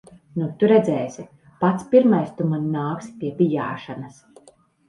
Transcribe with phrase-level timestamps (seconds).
[0.43, 1.25] Nu tu redzēsi.
[1.65, 4.19] Pats pirmais tu man nāksi pie bijāšanas.